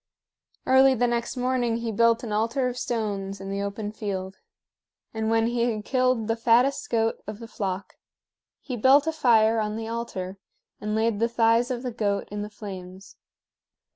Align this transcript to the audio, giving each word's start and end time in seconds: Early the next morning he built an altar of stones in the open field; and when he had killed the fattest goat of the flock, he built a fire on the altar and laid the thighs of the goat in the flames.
Early 0.65 0.95
the 0.95 1.05
next 1.05 1.37
morning 1.37 1.77
he 1.77 1.91
built 1.91 2.23
an 2.23 2.31
altar 2.31 2.67
of 2.67 2.75
stones 2.75 3.39
in 3.39 3.51
the 3.51 3.61
open 3.61 3.91
field; 3.91 4.37
and 5.13 5.29
when 5.29 5.45
he 5.45 5.69
had 5.69 5.85
killed 5.85 6.27
the 6.27 6.35
fattest 6.35 6.89
goat 6.89 7.21
of 7.27 7.37
the 7.37 7.47
flock, 7.47 7.97
he 8.61 8.75
built 8.75 9.05
a 9.05 9.11
fire 9.11 9.59
on 9.59 9.75
the 9.75 9.87
altar 9.87 10.39
and 10.79 10.95
laid 10.95 11.19
the 11.19 11.29
thighs 11.29 11.69
of 11.69 11.83
the 11.83 11.91
goat 11.91 12.27
in 12.31 12.41
the 12.41 12.49
flames. 12.49 13.15